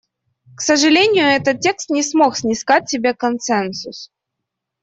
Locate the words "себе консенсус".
2.89-4.09